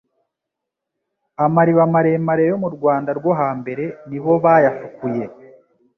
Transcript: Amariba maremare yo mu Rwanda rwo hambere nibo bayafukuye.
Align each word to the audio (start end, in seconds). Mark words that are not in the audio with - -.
Amariba 1.45 1.83
maremare 1.93 2.43
yo 2.51 2.57
mu 2.63 2.69
Rwanda 2.75 3.09
rwo 3.19 3.31
hambere 3.39 3.83
nibo 4.09 4.31
bayafukuye. 4.43 5.25